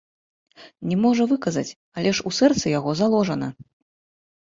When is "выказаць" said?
1.33-1.65